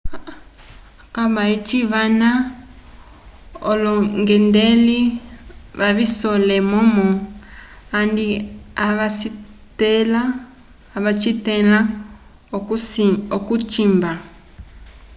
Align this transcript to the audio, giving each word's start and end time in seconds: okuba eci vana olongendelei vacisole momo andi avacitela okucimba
okuba 1.05 1.41
eci 1.55 1.79
vana 1.91 2.29
olongendelei 3.71 5.01
vacisole 5.79 6.57
momo 6.71 7.07
andi 7.99 8.27
avacitela 10.97 11.81
okucimba 13.37 14.11